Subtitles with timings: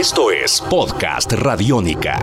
[0.00, 2.18] Esto es Podcast Radiónica.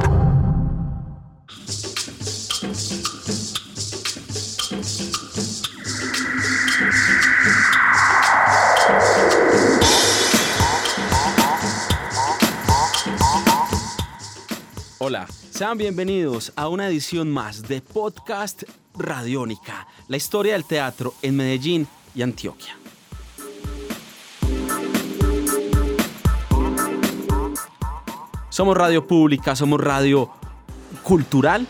[14.98, 18.64] Hola, sean bienvenidos a una edición más de Podcast
[18.96, 22.76] Radiónica, la historia del teatro en Medellín y Antioquia.
[28.58, 30.32] Somos radio pública, somos radio
[31.04, 31.68] cultural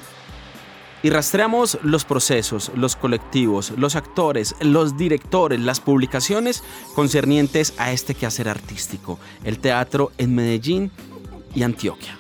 [1.04, 6.64] y rastreamos los procesos, los colectivos, los actores, los directores, las publicaciones
[6.96, 10.90] concernientes a este quehacer artístico, el teatro en Medellín
[11.54, 12.18] y Antioquia.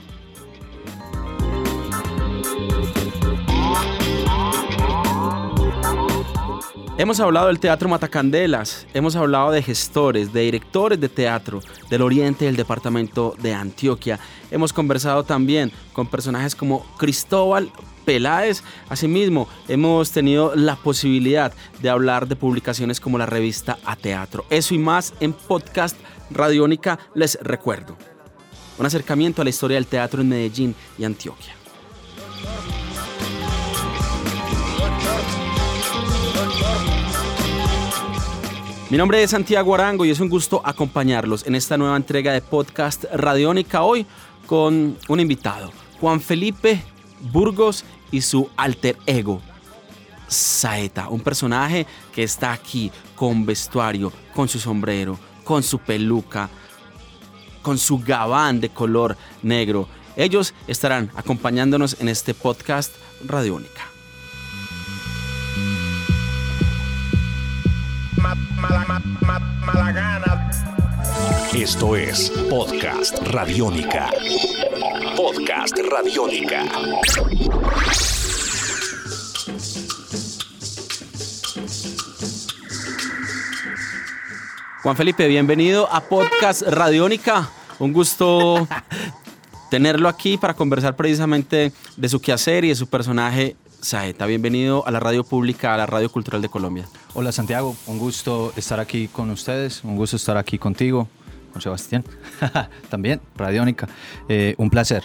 [6.99, 11.61] Hemos hablado del Teatro Matacandelas, hemos hablado de gestores, de directores de teatro
[11.91, 14.19] del oriente del departamento de Antioquia.
[14.49, 17.71] Hemos conversado también con personajes como Cristóbal
[18.03, 18.63] Peláez.
[18.89, 24.45] Asimismo, hemos tenido la posibilidad de hablar de publicaciones como la revista A Teatro.
[24.49, 25.95] Eso y más en podcast
[26.31, 27.95] Radiónica les recuerdo.
[28.79, 31.53] Un acercamiento a la historia del teatro en Medellín y Antioquia.
[38.89, 42.39] Mi nombre es Santiago Arango y es un gusto acompañarlos en esta nueva entrega de
[42.39, 44.05] podcast Radiónica hoy
[44.45, 46.81] con un invitado, Juan Felipe
[47.19, 49.41] Burgos y su alter ego,
[50.29, 56.49] Saeta, un personaje que está aquí con vestuario, con su sombrero, con su peluca,
[57.61, 59.89] con su gabán de color negro.
[60.15, 63.96] Ellos estarán acompañándonos en este podcast Radiónica.
[71.53, 74.09] Esto es Podcast Radiónica.
[75.15, 76.65] Podcast Radiónica.
[84.83, 87.49] Juan Felipe, bienvenido a Podcast Radiónica.
[87.79, 88.67] Un gusto
[89.69, 94.25] tenerlo aquí para conversar precisamente de su quehacer y de su personaje Saeta.
[94.25, 96.85] Bienvenido a la radio pública, a la radio cultural de Colombia.
[97.13, 101.07] Hola Santiago, un gusto estar aquí con ustedes, un gusto estar aquí contigo,
[101.53, 102.03] con Sebastián,
[102.89, 103.87] también, Radiónica.
[104.27, 105.03] Eh, un placer.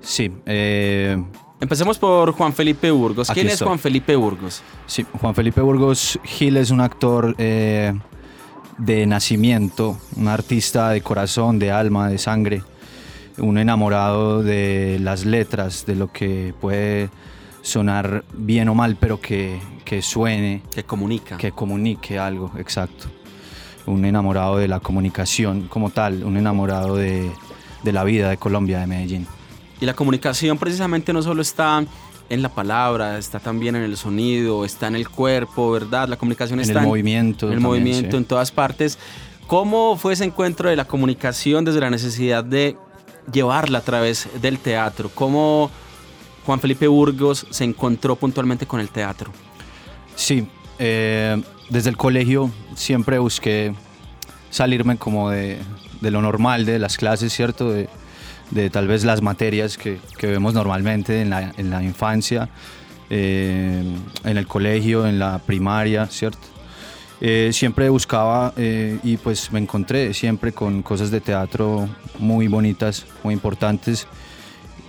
[0.00, 0.30] Sí.
[0.46, 1.22] eh,
[1.60, 3.30] Empecemos por Juan Felipe Burgos.
[3.30, 3.66] ¿Quién es estoy.
[3.68, 4.62] Juan Felipe Burgos?
[4.86, 7.92] sí, Juan Felipe Burgos Gil es un actor eh,
[8.78, 12.62] de nacimiento, un artista de corazón, de alma, de sangre,
[13.38, 17.10] un enamorado de las letras, de lo que puede
[17.62, 21.36] sonar bien o mal, pero que, que suene, Que comunica.
[21.36, 23.06] que comunique algo, exacto.
[23.86, 27.30] Un enamorado de la comunicación como tal, un enamorado de,
[27.82, 29.26] de la vida de Colombia, de Medellín.
[29.80, 31.84] Y la comunicación precisamente no solo está
[32.28, 36.08] en la palabra, está también en el sonido, está en el cuerpo, ¿verdad?
[36.08, 38.16] La comunicación En está el movimiento en el también, movimiento, sí.
[38.18, 38.98] en todas partes.
[39.46, 42.76] ¿Cómo fue ese encuentro de la comunicación desde la necesidad de
[43.32, 45.10] llevarla a través del teatro?
[45.12, 45.70] ¿Cómo
[46.46, 49.32] Juan Felipe Burgos se encontró puntualmente con el teatro?
[50.14, 50.46] Sí,
[50.78, 53.74] eh, desde el colegio siempre busqué
[54.50, 55.58] salirme como de,
[56.00, 57.70] de lo normal, de las clases, ¿cierto?
[57.70, 57.88] De,
[58.50, 62.48] de tal vez las materias que, que vemos normalmente en la, en la infancia,
[63.08, 63.82] eh,
[64.24, 66.46] en el colegio, en la primaria, ¿cierto?
[67.22, 71.86] Eh, siempre buscaba eh, y pues me encontré siempre con cosas de teatro
[72.18, 74.06] muy bonitas, muy importantes.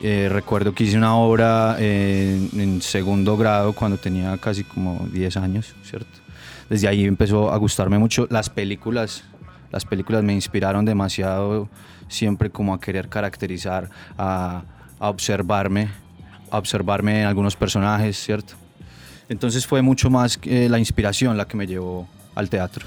[0.04, 5.38] Eh, recuerdo que hice una obra eh, en segundo grado cuando tenía casi como 10
[5.38, 6.20] años, ¿cierto?
[6.70, 9.24] Desde ahí empezó a gustarme mucho las películas.
[9.72, 11.70] Las películas me inspiraron demasiado,
[12.08, 14.64] siempre como a querer caracterizar, a,
[15.00, 15.90] observarme,
[16.50, 18.56] a observarme en algunos personajes, ¿cierto?
[19.30, 22.86] Entonces fue mucho más la inspiración la que me llevó al teatro.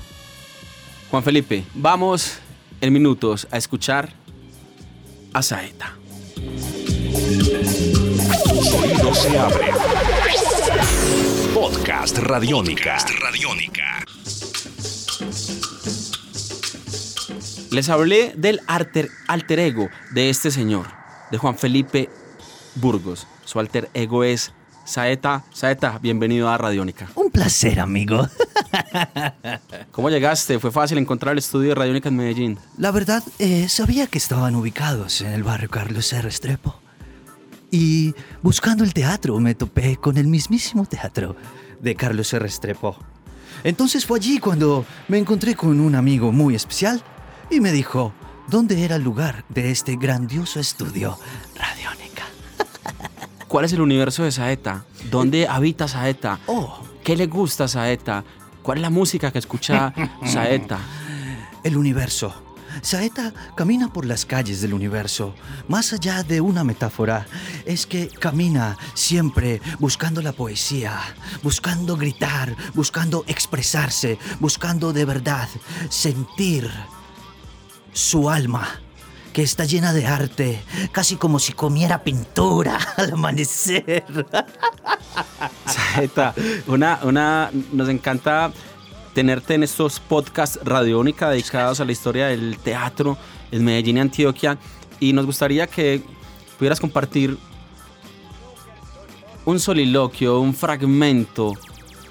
[1.11, 2.39] Juan Felipe, vamos
[2.81, 4.11] en minutos a escuchar
[5.33, 5.95] a Saeta.
[9.25, 9.75] Se abren.
[11.55, 12.99] Podcast Radiónica.
[13.23, 14.05] Radiónica.
[17.71, 20.89] Les hablé del alter, alter ego de este señor,
[21.31, 22.11] de Juan Felipe
[22.75, 23.27] Burgos.
[23.47, 24.53] Su alter ego es
[24.85, 25.43] Saeta.
[25.55, 27.09] Saeta, bienvenido a Radiónica.
[27.15, 28.29] Un placer, amigo.
[29.93, 30.59] ¿Cómo llegaste?
[30.59, 32.59] ¿Fue fácil encontrar el estudio de Radiónica en Medellín?
[32.77, 36.29] La verdad, eh, sabía que estaban ubicados en el barrio Carlos R.
[36.29, 36.84] Estrepo.
[37.75, 41.35] Y buscando el teatro me topé con el mismísimo teatro
[41.81, 42.47] de Carlos R.
[42.47, 42.97] Estrepo.
[43.65, 47.03] Entonces fue allí cuando me encontré con un amigo muy especial
[47.51, 48.13] y me dijo,
[48.47, 51.19] dónde era el lugar de este grandioso estudio
[51.57, 52.23] radiónica.
[53.49, 54.85] ¿Cuál es el universo de Saeta?
[55.11, 56.39] ¿Dónde habita Saeta?
[56.47, 58.23] Oh, ¿Qué le gusta a Saeta?
[58.63, 59.93] ¿Cuál es la música que escucha
[60.25, 60.79] Saeta?
[61.65, 62.54] el universo.
[62.83, 65.35] Saeta camina por las calles del universo.
[65.69, 67.27] Más allá de una metáfora,
[67.65, 71.01] es que camina siempre buscando la poesía,
[71.43, 75.49] buscando gritar, buscando expresarse, buscando de verdad
[75.89, 76.71] sentir
[77.93, 78.81] su alma,
[79.33, 80.63] que está llena de arte,
[80.93, 84.05] casi como si comiera pintura al amanecer.
[85.67, 86.35] Saeta,
[86.67, 88.53] una, una, nos encanta
[89.15, 93.17] tenerte en estos podcasts radiónica dedicados a la historia del teatro
[93.51, 94.59] en Medellín y Antioquia.
[95.01, 96.03] Y nos gustaría que
[96.59, 97.39] pudieras compartir
[99.45, 101.53] un soliloquio, un fragmento,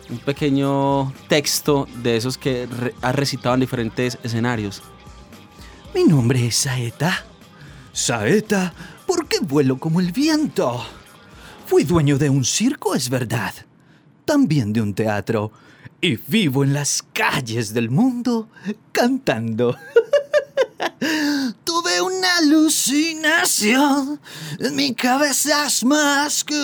[0.10, 2.68] un pequeño texto de esos que
[3.02, 4.82] has recitado en diferentes escenarios.
[5.94, 7.26] Mi nombre es Saeta.
[7.92, 8.74] Saeta,
[9.06, 10.84] porque vuelo como el viento.
[11.66, 13.54] Fui dueño de un circo, es verdad.
[14.26, 15.52] También de un teatro.
[16.04, 18.50] Y vivo en las calles del mundo
[18.92, 19.78] cantando.
[21.64, 24.20] Tuve una alucinación.
[24.60, 26.62] En mi cabeza es más que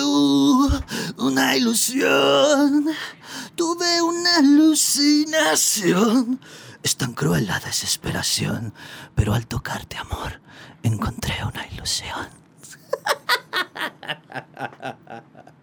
[1.16, 2.90] una ilusión.
[3.54, 6.38] Tuve una alucinación.
[6.82, 8.74] Es tan cruel la desesperación,
[9.14, 10.42] pero al tocarte, amor,
[10.82, 12.28] encontré una ilusión.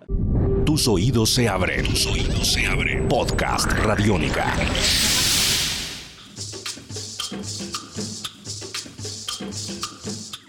[0.77, 1.88] Tus oídos se abren.
[1.88, 3.07] Oídos se abren.
[3.07, 4.53] Podcast Radiónica.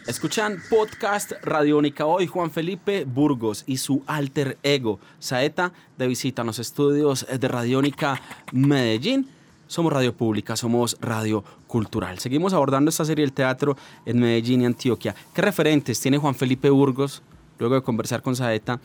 [0.06, 6.48] Escuchan podcast Radiónica hoy Juan Felipe Burgos y su alter ego Saeta de visita en
[6.48, 8.20] los estudios de Radiónica
[8.52, 9.30] Medellín.
[9.66, 12.18] Somos radio pública, somos radio cultural.
[12.18, 15.14] Seguimos abordando esta serie del teatro en Medellín y Antioquia.
[15.32, 17.22] ¿Qué referentes tiene Juan Felipe Burgos,
[17.58, 18.78] luego de conversar con Saeta,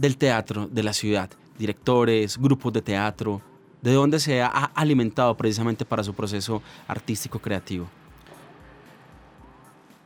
[0.00, 1.28] del teatro de la ciudad?
[1.58, 3.42] Directores, grupos de teatro,
[3.82, 7.86] ¿de dónde se ha alimentado precisamente para su proceso artístico creativo?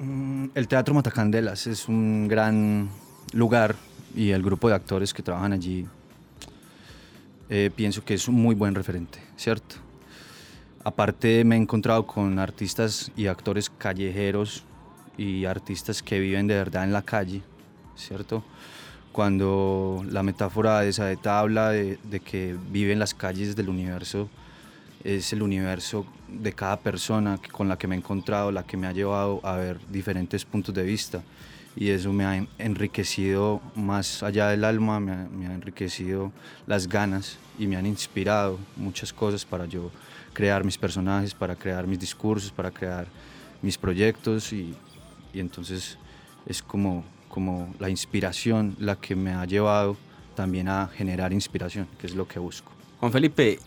[0.00, 2.88] Mm, El Teatro Matacandelas es un gran
[3.32, 3.76] lugar
[4.16, 5.86] y el grupo de actores que trabajan allí
[7.48, 9.76] eh, pienso que es un muy buen referente, ¿cierto?
[10.82, 14.64] Aparte me he encontrado con artistas y actores callejeros
[15.16, 17.42] y artistas que viven de verdad en la calle,
[17.94, 18.42] ¿cierto?
[19.14, 24.28] Cuando la metáfora de Saeta habla de, de que vive en las calles del universo,
[25.04, 28.88] es el universo de cada persona con la que me he encontrado, la que me
[28.88, 31.22] ha llevado a ver diferentes puntos de vista.
[31.76, 36.32] Y eso me ha en- enriquecido más allá del alma, me ha, me ha enriquecido
[36.66, 39.92] las ganas y me han inspirado muchas cosas para yo
[40.32, 43.06] crear mis personajes, para crear mis discursos, para crear
[43.62, 44.74] mis proyectos y,
[45.32, 45.98] y entonces
[46.46, 49.96] es como, como la inspiración la que me ha llevado
[50.36, 52.70] también a generar inspiración, que es lo que busco.
[53.00, 53.58] Juan Felipe,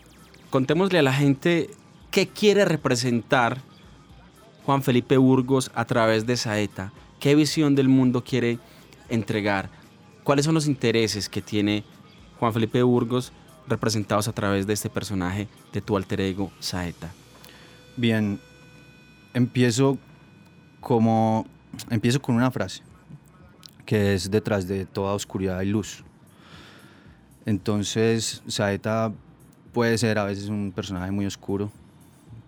[0.48, 1.68] contémosle a la gente
[2.10, 3.60] qué quiere representar
[4.64, 8.58] Juan Felipe Burgos a través de Saeta, qué visión del mundo quiere
[9.10, 9.68] entregar,
[10.24, 11.84] cuáles son los intereses que tiene
[12.38, 13.34] Juan Felipe Burgos
[13.66, 17.12] representados a través de este personaje de tu alter ego Saeta.
[17.98, 18.40] Bien,
[19.34, 19.98] empiezo
[20.80, 21.46] como
[21.90, 22.87] empiezo con una frase
[23.88, 26.04] que es detrás de toda oscuridad hay luz.
[27.46, 29.10] Entonces, Saeta
[29.72, 31.72] puede ser a veces un personaje muy oscuro,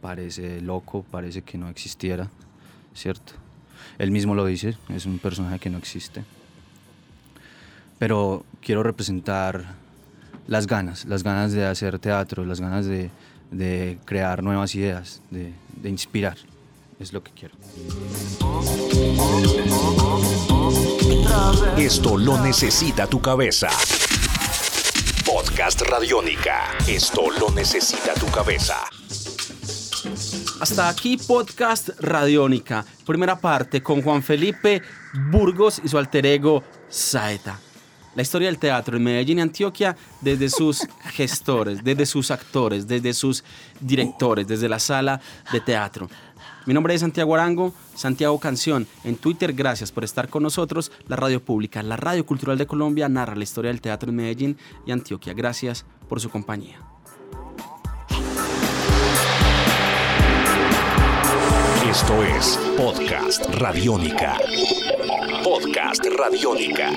[0.02, 2.28] parece loco, parece que no existiera,
[2.92, 3.32] ¿cierto?
[3.96, 6.24] Él mismo lo dice, es un personaje que no existe.
[7.98, 9.64] Pero quiero representar
[10.46, 15.88] las ganas, las ganas de hacer teatro, las ganas de, crear nuevas ideas, de, de
[15.88, 16.36] inspirar.
[17.00, 17.54] Es lo que quiero.
[21.78, 23.70] Esto lo necesita tu cabeza.
[25.24, 26.76] Podcast Radiónica.
[26.86, 28.76] Esto lo necesita tu cabeza.
[30.60, 34.82] Hasta aquí podcast Radiónica, primera parte con Juan Felipe
[35.30, 37.58] Burgos y su alter ego Saeta.
[38.14, 40.80] La historia del teatro en Medellín y Antioquia desde sus
[41.12, 43.44] gestores, desde sus actores, desde sus
[43.80, 45.20] directores, desde la sala
[45.52, 46.08] de teatro.
[46.66, 48.86] Mi nombre es Santiago Arango, Santiago Canción.
[49.04, 50.92] En Twitter, gracias por estar con nosotros.
[51.08, 54.56] La radio pública, la radio cultural de Colombia, narra la historia del teatro en Medellín
[54.86, 55.32] y Antioquia.
[55.32, 56.78] Gracias por su compañía.
[61.88, 64.38] Esto es Podcast Radiónica.
[65.42, 66.90] Podcast Radiónica.